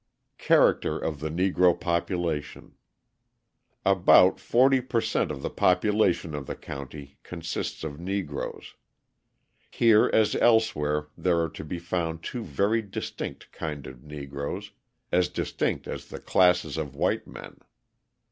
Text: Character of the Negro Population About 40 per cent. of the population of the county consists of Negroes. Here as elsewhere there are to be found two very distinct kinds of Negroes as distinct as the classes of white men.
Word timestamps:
Character 0.39 0.97
of 0.97 1.19
the 1.19 1.29
Negro 1.29 1.79
Population 1.79 2.73
About 3.85 4.39
40 4.39 4.81
per 4.81 4.99
cent. 4.99 5.29
of 5.29 5.43
the 5.43 5.49
population 5.51 6.33
of 6.33 6.47
the 6.47 6.55
county 6.55 7.19
consists 7.21 7.83
of 7.83 7.99
Negroes. 7.99 8.73
Here 9.69 10.09
as 10.11 10.33
elsewhere 10.35 11.09
there 11.15 11.39
are 11.41 11.49
to 11.49 11.63
be 11.63 11.77
found 11.77 12.23
two 12.23 12.41
very 12.43 12.81
distinct 12.81 13.51
kinds 13.51 13.87
of 13.87 14.03
Negroes 14.03 14.71
as 15.11 15.29
distinct 15.29 15.87
as 15.87 16.07
the 16.07 16.19
classes 16.19 16.77
of 16.77 16.95
white 16.95 17.27
men. 17.27 17.59